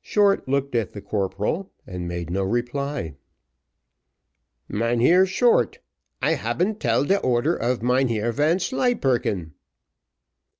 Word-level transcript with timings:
Short 0.00 0.46
looked 0.48 0.76
at 0.76 0.92
the 0.92 1.02
corporal, 1.02 1.72
and 1.88 2.06
made 2.06 2.30
no 2.30 2.44
reply. 2.44 3.16
"Mynheer 4.68 5.26
Short, 5.26 5.80
I 6.22 6.34
haben 6.34 6.76
tell 6.76 7.02
de 7.04 7.18
order 7.20 7.56
of 7.56 7.82
Mynheer 7.82 8.30
Vanslyperken." 8.30 9.54